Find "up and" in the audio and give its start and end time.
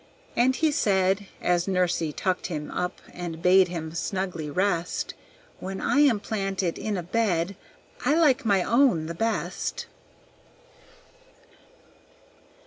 2.71-3.39